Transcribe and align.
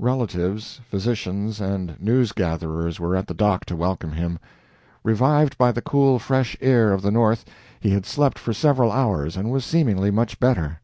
Relatives, 0.00 0.80
physicians, 0.90 1.60
and 1.60 1.94
news 2.00 2.32
gatherers 2.32 2.98
were 2.98 3.14
at 3.14 3.28
the 3.28 3.34
dock 3.34 3.64
to 3.64 3.76
welcome 3.76 4.10
him. 4.10 4.36
Revived 5.04 5.56
by 5.56 5.70
the 5.70 5.80
cool, 5.80 6.18
fresh 6.18 6.56
air 6.60 6.92
of 6.92 7.02
the 7.02 7.12
North, 7.12 7.44
he 7.78 7.90
had 7.90 8.04
slept 8.04 8.36
for 8.36 8.52
several 8.52 8.90
hours 8.90 9.36
and 9.36 9.48
was 9.52 9.64
seemingly 9.64 10.10
much 10.10 10.40
better. 10.40 10.80